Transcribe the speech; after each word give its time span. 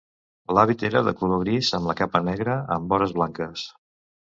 L'hàbit 0.57 0.85
era 0.89 1.03
de 1.07 1.13
color 1.19 1.43
gris, 1.43 1.69
amb 1.79 1.91
la 1.91 1.97
capa 2.01 2.23
negra 2.31 2.59
amb 2.79 2.91
vores 2.97 3.17
blanques. 3.21 3.71